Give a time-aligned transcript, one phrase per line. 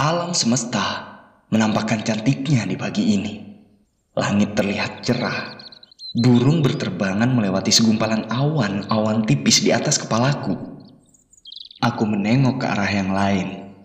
[0.00, 1.12] Alam semesta
[1.52, 3.36] menampakkan cantiknya di pagi ini.
[4.16, 5.60] Langit terlihat cerah.
[6.16, 10.56] Burung berterbangan melewati segumpalan awan-awan tipis di atas kepalaku.
[11.84, 13.76] Aku menengok ke arah yang lain.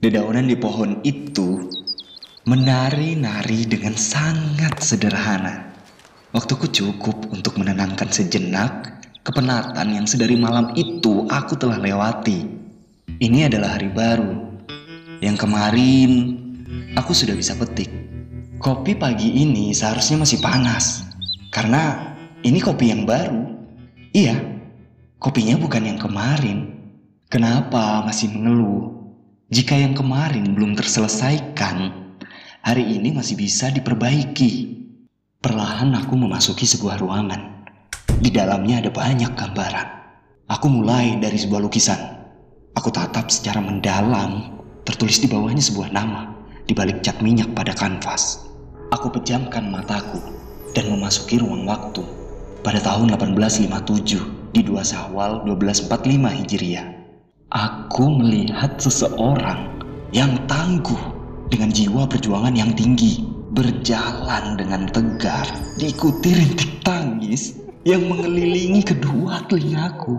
[0.00, 1.68] Dedaunan di pohon itu
[2.48, 5.68] menari-nari dengan sangat sederhana.
[6.32, 12.40] Waktuku cukup untuk menenangkan sejenak kepenatan yang sedari malam itu aku telah lewati.
[13.20, 14.41] Ini adalah hari baru.
[15.22, 16.10] Yang kemarin
[16.98, 17.86] aku sudah bisa petik.
[18.58, 21.06] Kopi pagi ini seharusnya masih panas.
[21.54, 22.10] Karena
[22.42, 23.46] ini kopi yang baru.
[24.10, 24.34] Iya,
[25.22, 26.74] kopinya bukan yang kemarin.
[27.30, 28.98] Kenapa masih mengeluh?
[29.46, 31.94] Jika yang kemarin belum terselesaikan,
[32.66, 34.82] hari ini masih bisa diperbaiki.
[35.38, 37.70] Perlahan aku memasuki sebuah ruangan.
[38.18, 39.88] Di dalamnya ada banyak gambaran.
[40.50, 42.00] Aku mulai dari sebuah lukisan.
[42.74, 46.32] Aku tatap secara mendalam, tertulis di bawahnya sebuah nama
[46.66, 48.46] di balik cat minyak pada kanvas.
[48.92, 50.20] Aku pejamkan mataku
[50.76, 52.04] dan memasuki ruang waktu
[52.62, 56.86] pada tahun 1857 di 2 Syawal 1245 Hijriah.
[57.52, 59.68] Aku melihat seseorang
[60.12, 61.00] yang tangguh
[61.52, 65.44] dengan jiwa perjuangan yang tinggi berjalan dengan tegar
[65.76, 70.16] diikuti rintik tangis yang mengelilingi kedua telingaku.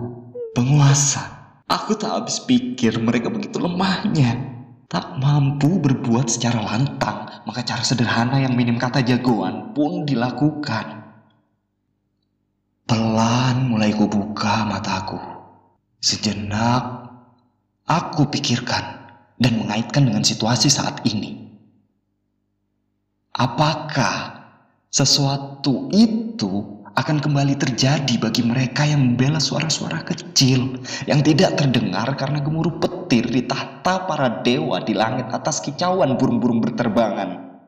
[0.54, 1.26] Penguasa,
[1.66, 4.53] aku tak habis pikir mereka begitu lemahnya.
[4.94, 11.02] Tak mampu berbuat secara lantang, maka cara sederhana yang minim kata jagoan pun dilakukan.
[12.86, 15.18] Pelan mulai kubuka mataku.
[15.98, 17.10] Sejenak
[17.90, 19.02] Aku pikirkan
[19.36, 21.42] dan mengaitkan dengan situasi saat ini.
[23.34, 24.46] Apakah
[24.94, 30.78] sesuatu itu akan kembali terjadi bagi mereka yang membela suara-suara kecil
[31.10, 36.58] yang tidak terdengar karena gemuruh petir di tahta para dewa di langit atas kicauan burung-burung
[36.58, 37.60] berterbangan?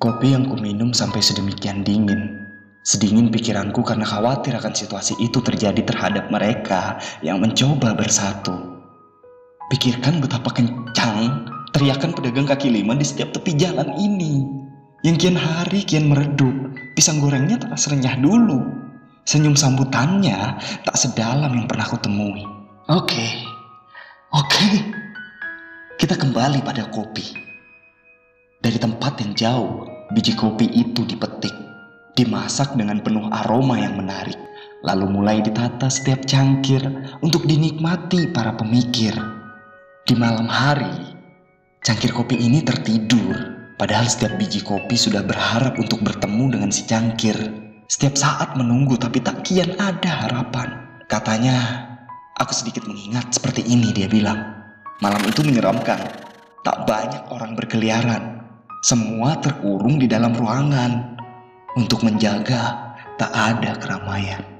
[0.00, 2.40] Kopi yang kuminum sampai sedemikian dingin
[2.80, 8.56] Sedingin pikiranku karena khawatir akan situasi itu terjadi terhadap mereka yang mencoba bersatu.
[9.68, 11.44] Pikirkan betapa kencang
[11.76, 14.48] teriakan pedagang kaki lima di setiap tepi jalan ini.
[15.04, 18.64] Yang kian hari kian meredup, pisang gorengnya tak serenyah dulu.
[19.28, 22.48] Senyum sambutannya tak sedalam yang pernah aku temui.
[22.88, 23.30] Oke, okay.
[24.30, 24.70] Oke.
[25.98, 27.28] Kita kembali pada kopi.
[28.60, 31.52] Dari tempat yang jauh, biji kopi itu dipetik,
[32.16, 34.36] dimasak dengan penuh aroma yang menarik,
[34.84, 36.80] lalu mulai ditata setiap cangkir
[37.20, 39.12] untuk dinikmati para pemikir.
[40.04, 41.16] Di malam hari,
[41.84, 43.36] cangkir kopi ini tertidur,
[43.76, 47.36] padahal setiap biji kopi sudah berharap untuk bertemu dengan si cangkir.
[47.90, 50.80] Setiap saat menunggu tapi tak kian ada harapan.
[51.10, 51.89] Katanya,
[52.40, 54.40] aku sedikit mengingat seperti ini dia bilang.
[55.04, 56.00] Malam itu menyeramkan,
[56.64, 58.40] tak banyak orang berkeliaran.
[58.80, 61.20] Semua terkurung di dalam ruangan.
[61.76, 64.59] Untuk menjaga, tak ada keramaian.